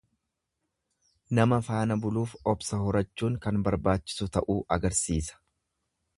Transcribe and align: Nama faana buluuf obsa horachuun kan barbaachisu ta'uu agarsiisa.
Nama 1.39 1.59
faana 1.67 1.97
buluuf 2.05 2.33
obsa 2.55 2.81
horachuun 2.87 3.37
kan 3.45 3.61
barbaachisu 3.69 4.31
ta'uu 4.39 4.59
agarsiisa. 4.79 5.41